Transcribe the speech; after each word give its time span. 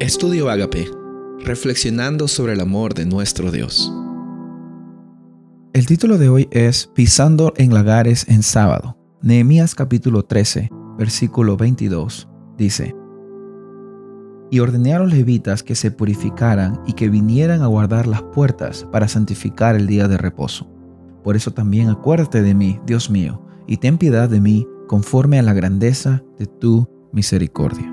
Estudio 0.00 0.48
Agape, 0.48 0.90
reflexionando 1.44 2.26
sobre 2.26 2.54
el 2.54 2.60
amor 2.60 2.94
de 2.94 3.04
nuestro 3.04 3.50
Dios. 3.50 3.92
El 5.74 5.84
título 5.84 6.16
de 6.16 6.30
hoy 6.30 6.48
es 6.52 6.86
Pisando 6.94 7.52
en 7.58 7.74
lagares 7.74 8.26
en 8.26 8.42
sábado. 8.42 8.96
Nehemías 9.20 9.74
capítulo 9.74 10.24
13, 10.24 10.70
versículo 10.96 11.58
22 11.58 12.30
dice: 12.56 12.96
Y 14.50 14.60
ordené 14.60 14.94
a 14.94 15.00
los 15.00 15.12
levitas 15.12 15.62
que 15.62 15.74
se 15.74 15.90
purificaran 15.90 16.80
y 16.86 16.94
que 16.94 17.10
vinieran 17.10 17.60
a 17.60 17.66
guardar 17.66 18.06
las 18.06 18.22
puertas 18.22 18.88
para 18.90 19.06
santificar 19.06 19.76
el 19.76 19.86
día 19.86 20.08
de 20.08 20.16
reposo. 20.16 20.66
Por 21.22 21.36
eso 21.36 21.50
también 21.50 21.90
acuérdate 21.90 22.40
de 22.40 22.54
mí, 22.54 22.80
Dios 22.86 23.10
mío, 23.10 23.44
y 23.66 23.76
ten 23.76 23.98
piedad 23.98 24.30
de 24.30 24.40
mí 24.40 24.66
conforme 24.88 25.38
a 25.38 25.42
la 25.42 25.52
grandeza 25.52 26.22
de 26.38 26.46
tu 26.46 26.88
misericordia. 27.12 27.89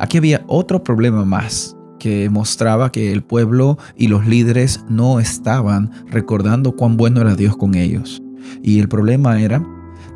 Aquí 0.00 0.16
había 0.16 0.42
otro 0.46 0.82
problema 0.82 1.26
más 1.26 1.76
que 1.98 2.30
mostraba 2.30 2.90
que 2.90 3.12
el 3.12 3.22
pueblo 3.22 3.76
y 3.94 4.08
los 4.08 4.26
líderes 4.26 4.82
no 4.88 5.20
estaban 5.20 5.90
recordando 6.06 6.74
cuán 6.74 6.96
bueno 6.96 7.20
era 7.20 7.34
Dios 7.34 7.54
con 7.54 7.74
ellos. 7.74 8.22
Y 8.62 8.80
el 8.80 8.88
problema 8.88 9.38
era 9.42 9.62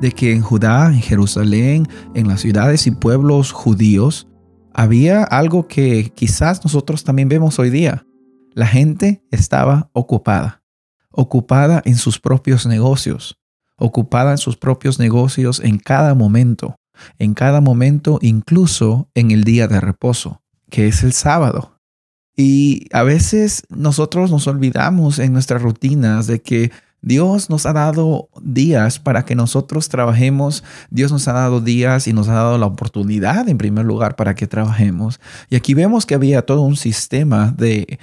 de 0.00 0.12
que 0.12 0.32
en 0.34 0.40
Judá, 0.40 0.86
en 0.86 1.02
Jerusalén, 1.02 1.88
en 2.14 2.28
las 2.28 2.42
ciudades 2.42 2.86
y 2.86 2.92
pueblos 2.92 3.50
judíos, 3.50 4.28
había 4.72 5.24
algo 5.24 5.66
que 5.66 6.12
quizás 6.14 6.62
nosotros 6.62 7.02
también 7.02 7.28
vemos 7.28 7.58
hoy 7.58 7.70
día. 7.70 8.06
La 8.54 8.68
gente 8.68 9.24
estaba 9.32 9.90
ocupada, 9.94 10.62
ocupada 11.10 11.82
en 11.84 11.96
sus 11.96 12.20
propios 12.20 12.66
negocios, 12.66 13.36
ocupada 13.76 14.30
en 14.30 14.38
sus 14.38 14.56
propios 14.56 15.00
negocios 15.00 15.58
en 15.58 15.78
cada 15.80 16.14
momento 16.14 16.76
en 17.18 17.34
cada 17.34 17.60
momento, 17.60 18.18
incluso 18.22 19.08
en 19.14 19.30
el 19.30 19.44
día 19.44 19.68
de 19.68 19.80
reposo, 19.80 20.42
que 20.70 20.86
es 20.88 21.02
el 21.02 21.12
sábado. 21.12 21.78
Y 22.36 22.88
a 22.92 23.02
veces 23.02 23.64
nosotros 23.68 24.30
nos 24.30 24.46
olvidamos 24.46 25.18
en 25.18 25.32
nuestras 25.32 25.62
rutinas 25.62 26.26
de 26.26 26.40
que 26.40 26.72
Dios 27.02 27.50
nos 27.50 27.66
ha 27.66 27.72
dado 27.72 28.28
días 28.40 29.00
para 29.00 29.24
que 29.24 29.34
nosotros 29.34 29.88
trabajemos. 29.88 30.62
Dios 30.88 31.10
nos 31.10 31.26
ha 31.26 31.32
dado 31.32 31.60
días 31.60 32.06
y 32.06 32.12
nos 32.12 32.28
ha 32.28 32.34
dado 32.34 32.58
la 32.58 32.66
oportunidad 32.66 33.48
en 33.48 33.58
primer 33.58 33.84
lugar 33.84 34.14
para 34.14 34.36
que 34.36 34.46
trabajemos. 34.46 35.18
Y 35.50 35.56
aquí 35.56 35.74
vemos 35.74 36.06
que 36.06 36.14
había 36.14 36.46
todo 36.46 36.62
un 36.62 36.76
sistema 36.76 37.52
de, 37.58 37.98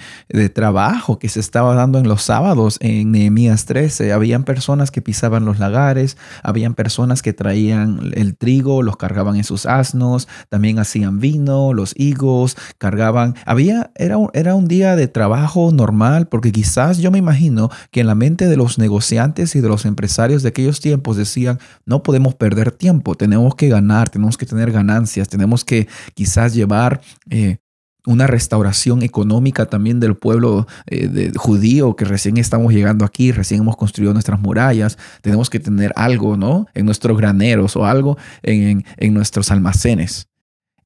trabajo 0.52 1.18
que 1.18 1.30
se 1.30 1.40
estaba 1.40 1.74
dando 1.74 1.98
en 1.98 2.08
los 2.08 2.22
sábados 2.22 2.76
en 2.80 3.12
Nehemías 3.12 3.64
13. 3.64 4.12
Habían 4.12 4.44
personas 4.44 4.90
que 4.90 5.00
pisaban 5.00 5.46
los 5.46 5.58
lagares, 5.58 6.18
habían 6.42 6.74
personas 6.74 7.22
que 7.22 7.32
traían 7.32 8.12
el 8.14 8.36
trigo, 8.36 8.82
los 8.82 8.98
cargaban 8.98 9.36
en 9.36 9.44
sus 9.44 9.64
asnos, 9.64 10.28
también 10.50 10.78
hacían 10.78 11.20
vino, 11.20 11.72
los 11.72 11.94
higos, 11.96 12.58
cargaban. 12.76 13.34
Había, 13.46 13.92
era 13.94 14.18
era 14.34 14.54
un 14.54 14.68
día 14.68 14.94
de 14.94 15.08
trabajo 15.08 15.70
normal 15.72 16.28
porque 16.28 16.52
quizás 16.52 16.98
yo 16.98 17.10
me 17.10 17.18
imagino 17.18 17.70
que 17.90 18.00
en 18.00 18.06
la 18.06 18.14
mente 18.14 18.46
de 18.46 18.56
los 18.56 18.78
negocios 18.78 18.89
negociantes 18.90 19.54
y 19.54 19.60
de 19.60 19.68
los 19.68 19.84
empresarios 19.86 20.42
de 20.42 20.48
aquellos 20.48 20.80
tiempos 20.80 21.16
decían, 21.16 21.60
no 21.86 22.02
podemos 22.02 22.34
perder 22.34 22.72
tiempo, 22.72 23.14
tenemos 23.14 23.54
que 23.54 23.68
ganar, 23.68 24.08
tenemos 24.08 24.36
que 24.36 24.46
tener 24.46 24.72
ganancias, 24.72 25.28
tenemos 25.28 25.64
que 25.64 25.86
quizás 26.14 26.54
llevar... 26.54 27.00
Eh, 27.30 27.58
una 28.06 28.26
restauración 28.26 29.02
económica 29.02 29.66
también 29.66 30.00
del 30.00 30.16
pueblo 30.16 30.66
eh, 30.86 31.30
judío 31.36 31.96
que 31.96 32.06
recién 32.06 32.38
estamos 32.38 32.72
llegando 32.72 33.04
aquí, 33.04 33.30
recién 33.30 33.60
hemos 33.60 33.76
construido 33.76 34.14
nuestras 34.14 34.40
murallas, 34.40 34.96
tenemos 35.20 35.50
que 35.50 35.60
tener 35.60 35.92
algo, 35.96 36.38
¿no? 36.38 36.66
En 36.72 36.86
nuestros 36.86 37.18
graneros 37.18 37.76
o 37.76 37.84
algo 37.84 38.16
en, 38.42 38.86
en 38.96 39.12
nuestros 39.12 39.50
almacenes. 39.50 40.29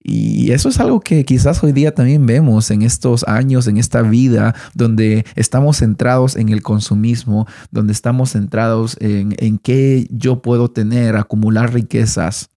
Y 0.06 0.52
eso 0.52 0.69
es 0.69 0.78
algo 0.80 1.00
que 1.00 1.24
quizás 1.24 1.64
hoy 1.64 1.72
día 1.72 1.94
también 1.94 2.27
vemos 2.27 2.70
en 2.70 2.83
estos 2.83 3.24
años, 3.27 3.66
en 3.66 3.78
esta 3.78 4.02
vida, 4.02 4.55
donde 4.74 5.24
estamos 5.34 5.78
centrados 5.78 6.36
en 6.36 6.50
el 6.50 6.62
consumismo, 6.62 7.47
donde 7.70 7.94
estamos 7.94 8.32
centrados 8.32 8.98
en, 9.00 9.34
en 9.38 9.56
qué 9.56 10.06
yo 10.10 10.43
puedo 10.43 10.70
tener, 10.70 11.16
acumular 11.16 11.72
riquezas. 11.72 12.50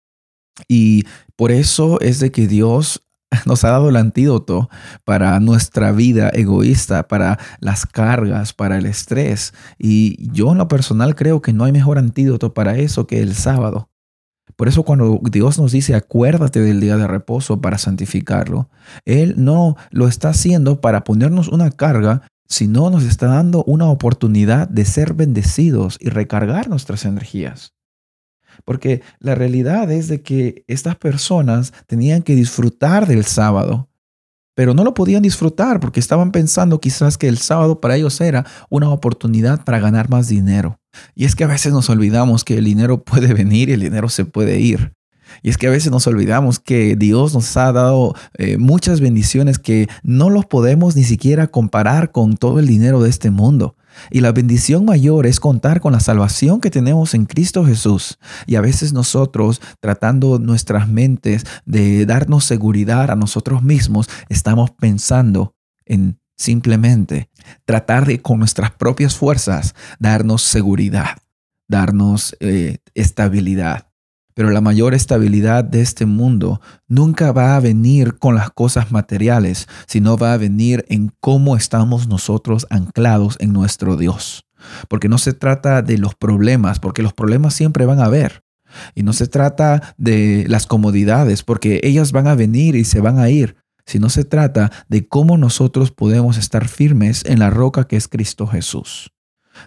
Y 0.67 1.05
por 1.37 1.53
eso 1.53 2.01
es 2.01 2.19
de 2.19 2.31
que 2.33 2.47
Dios 2.47 3.01
nos 3.45 3.63
ha 3.63 3.71
dado 3.71 3.87
el 3.89 3.95
antídoto 3.95 4.69
para 5.05 5.39
nuestra 5.39 5.93
vida 5.93 6.29
egoísta, 6.29 7.07
para 7.07 7.39
las 7.59 7.85
cargas, 7.85 8.51
para 8.51 8.77
el 8.77 8.85
estrés. 8.85 9.53
Y 9.77 10.31
yo 10.31 10.51
en 10.51 10.57
lo 10.57 10.67
personal 10.67 11.15
creo 11.15 11.41
que 11.41 11.53
no 11.53 11.63
hay 11.63 11.71
mejor 11.71 11.97
antídoto 11.97 12.53
para 12.53 12.77
eso 12.77 13.07
que 13.07 13.21
el 13.21 13.35
sábado. 13.35 13.89
Por 14.55 14.67
eso 14.67 14.83
cuando 14.83 15.19
Dios 15.29 15.59
nos 15.59 15.71
dice 15.71 15.93
acuérdate 15.93 16.61
del 16.61 16.79
día 16.79 16.97
de 16.97 17.07
reposo 17.07 17.61
para 17.61 17.77
santificarlo, 17.77 18.69
Él 19.05 19.35
no 19.37 19.75
lo 19.91 20.07
está 20.07 20.29
haciendo 20.29 20.81
para 20.81 21.03
ponernos 21.03 21.47
una 21.47 21.69
carga, 21.69 22.23
sino 22.47 22.89
nos 22.89 23.03
está 23.03 23.27
dando 23.27 23.63
una 23.65 23.87
oportunidad 23.87 24.67
de 24.67 24.85
ser 24.85 25.13
bendecidos 25.13 25.97
y 25.99 26.09
recargar 26.09 26.69
nuestras 26.69 27.05
energías. 27.05 27.73
Porque 28.65 29.01
la 29.19 29.35
realidad 29.35 29.91
es 29.91 30.07
de 30.07 30.21
que 30.21 30.63
estas 30.67 30.95
personas 30.95 31.73
tenían 31.85 32.23
que 32.23 32.35
disfrutar 32.35 33.05
del 33.05 33.25
sábado, 33.25 33.89
pero 34.55 34.73
no 34.73 34.83
lo 34.83 34.95
podían 34.95 35.21
disfrutar 35.21 35.79
porque 35.79 35.99
estaban 35.99 36.31
pensando 36.31 36.79
quizás 36.79 37.17
que 37.17 37.27
el 37.27 37.37
sábado 37.37 37.79
para 37.79 37.95
ellos 37.95 38.19
era 38.21 38.45
una 38.69 38.89
oportunidad 38.89 39.63
para 39.63 39.79
ganar 39.79 40.09
más 40.09 40.29
dinero. 40.29 40.79
Y 41.15 41.25
es 41.25 41.35
que 41.35 41.43
a 41.43 41.47
veces 41.47 41.73
nos 41.73 41.89
olvidamos 41.89 42.43
que 42.43 42.57
el 42.57 42.65
dinero 42.65 43.03
puede 43.03 43.33
venir 43.33 43.69
y 43.69 43.73
el 43.73 43.81
dinero 43.81 44.09
se 44.09 44.25
puede 44.25 44.59
ir. 44.59 44.93
Y 45.41 45.49
es 45.49 45.57
que 45.57 45.67
a 45.67 45.71
veces 45.71 45.91
nos 45.91 46.07
olvidamos 46.07 46.59
que 46.59 46.95
Dios 46.95 47.33
nos 47.33 47.55
ha 47.57 47.71
dado 47.71 48.15
eh, 48.37 48.57
muchas 48.57 49.01
bendiciones 49.01 49.59
que 49.59 49.87
no 50.03 50.29
los 50.29 50.45
podemos 50.45 50.95
ni 50.95 51.03
siquiera 51.03 51.47
comparar 51.47 52.11
con 52.11 52.37
todo 52.37 52.59
el 52.59 52.67
dinero 52.67 53.01
de 53.01 53.09
este 53.09 53.29
mundo. 53.29 53.75
Y 54.11 54.21
la 54.21 54.31
bendición 54.31 54.85
mayor 54.85 55.25
es 55.25 55.39
contar 55.39 55.81
con 55.81 55.93
la 55.93 55.99
salvación 55.99 56.61
que 56.61 56.69
tenemos 56.69 57.13
en 57.13 57.25
Cristo 57.25 57.65
Jesús. 57.65 58.19
Y 58.45 58.55
a 58.55 58.61
veces 58.61 58.93
nosotros, 58.93 59.61
tratando 59.79 60.39
nuestras 60.39 60.87
mentes 60.87 61.45
de 61.65 62.05
darnos 62.05 62.45
seguridad 62.45 63.09
a 63.09 63.15
nosotros 63.15 63.63
mismos, 63.63 64.07
estamos 64.29 64.71
pensando 64.71 65.55
en 65.85 66.19
simplemente 66.37 67.29
tratar 67.65 68.05
de 68.05 68.21
con 68.21 68.39
nuestras 68.39 68.71
propias 68.71 69.15
fuerzas 69.15 69.75
darnos 69.99 70.43
seguridad, 70.43 71.17
darnos 71.67 72.35
eh, 72.39 72.77
estabilidad. 72.93 73.87
Pero 74.33 74.51
la 74.51 74.61
mayor 74.61 74.93
estabilidad 74.93 75.63
de 75.63 75.81
este 75.81 76.05
mundo 76.05 76.61
nunca 76.87 77.31
va 77.31 77.55
a 77.55 77.59
venir 77.59 78.19
con 78.19 78.35
las 78.35 78.51
cosas 78.51 78.91
materiales, 78.91 79.67
sino 79.87 80.15
va 80.15 80.33
a 80.33 80.37
venir 80.37 80.85
en 80.89 81.11
cómo 81.19 81.57
estamos 81.57 82.07
nosotros 82.07 82.67
anclados 82.69 83.37
en 83.39 83.51
nuestro 83.51 83.97
Dios. 83.97 84.45
Porque 84.89 85.09
no 85.09 85.17
se 85.17 85.33
trata 85.33 85.81
de 85.81 85.97
los 85.97 86.13
problemas, 86.13 86.79
porque 86.79 87.01
los 87.01 87.13
problemas 87.13 87.55
siempre 87.55 87.87
van 87.87 87.99
a 87.99 88.05
haber. 88.05 88.43
Y 88.93 89.01
no 89.01 89.11
se 89.13 89.25
trata 89.25 89.95
de 89.97 90.45
las 90.47 90.67
comodidades, 90.67 91.41
porque 91.41 91.79
ellas 91.83 92.11
van 92.11 92.27
a 92.27 92.35
venir 92.35 92.75
y 92.75 92.83
se 92.83 93.01
van 93.01 93.17
a 93.17 93.31
ir, 93.31 93.55
sino 93.87 94.09
se 94.09 94.25
trata 94.25 94.71
de 94.89 95.07
cómo 95.07 95.37
nosotros 95.37 95.91
podemos 95.91 96.37
estar 96.37 96.67
firmes 96.67 97.25
en 97.25 97.39
la 97.39 97.49
roca 97.49 97.87
que 97.87 97.95
es 97.95 98.07
Cristo 98.07 98.45
Jesús. 98.45 99.11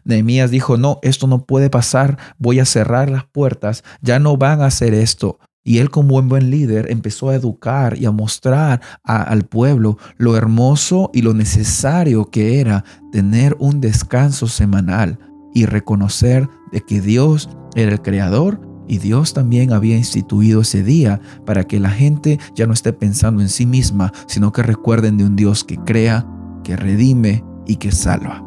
Nehemías 0.05 0.53
dijo, 0.53 0.77
no, 0.77 1.01
esto 1.03 1.27
no 1.27 1.45
puede 1.47 1.69
pasar, 1.69 2.17
voy 2.39 2.61
a 2.61 2.65
cerrar 2.65 3.11
las 3.11 3.25
puertas, 3.25 3.83
ya 4.01 4.21
no 4.21 4.37
van 4.37 4.61
a 4.61 4.67
hacer 4.67 4.95
esto. 4.95 5.41
Y 5.65 5.79
él 5.79 5.91
como 5.91 6.23
buen 6.23 6.51
líder 6.51 6.91
empezó 6.91 7.29
a 7.29 7.35
educar 7.35 7.99
y 7.99 8.07
a 8.07 8.13
mostrar 8.13 8.81
al 9.03 9.43
pueblo 9.45 9.99
lo 10.17 10.37
hermoso 10.37 11.11
y 11.13 11.23
lo 11.23 11.35
necesario 11.35 12.31
que 12.31 12.61
era 12.61 12.85
tener 13.13 13.57
un 13.59 13.81
descanso 13.81 14.47
semanal 14.47 15.19
y 15.53 15.67
reconocer 15.67 16.49
de 16.73 16.81
que 16.81 17.01
Dios 17.01 17.51
era 17.75 17.93
el 17.93 18.01
creador 18.01 18.70
y 18.91 18.99
Dios 18.99 19.35
también 19.35 19.73
había 19.73 19.97
instituido 19.97 20.63
ese 20.63 20.83
día 20.83 21.21
para 21.47 21.63
que 21.63 21.79
la 21.79 21.91
gente 21.91 22.41
ya 22.57 22.67
no 22.67 22.73
esté 22.73 22.93
pensando 22.93 23.41
en 23.41 23.49
sí 23.49 23.65
misma, 23.65 24.13
sino 24.27 24.53
que 24.53 24.65
recuerden 24.65 25.17
de 25.17 25.25
un 25.25 25.37
Dios 25.37 25.63
que 25.63 25.77
crea, 25.77 26.27
que 26.65 26.77
redime 26.77 27.45
y 27.69 27.77
que 27.77 27.93
salva. 27.93 28.45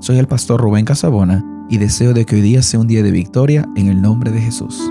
Soy 0.00 0.18
el 0.18 0.26
pastor 0.26 0.60
Rubén 0.60 0.84
Casabona 0.84 1.44
y 1.70 1.78
deseo 1.78 2.12
de 2.12 2.24
que 2.24 2.34
hoy 2.34 2.42
día 2.42 2.60
sea 2.60 2.80
un 2.80 2.88
día 2.88 3.04
de 3.04 3.12
victoria 3.12 3.68
en 3.76 3.86
el 3.86 4.02
nombre 4.02 4.32
de 4.32 4.40
Jesús. 4.40 4.82